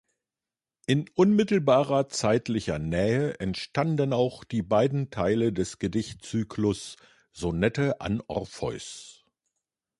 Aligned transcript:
In 0.87 1.07
unmittelbarer 1.13 2.09
zeitlicher 2.09 2.79
Nähe 2.79 3.39
entstanden 3.39 4.13
auch 4.13 4.43
die 4.43 4.63
beiden 4.63 5.11
Teile 5.11 5.53
des 5.53 5.77
Gedichtzyklus’ 5.77 6.95
"Sonette 7.31 8.01
an 8.01 8.19
Orpheus". 8.27 9.23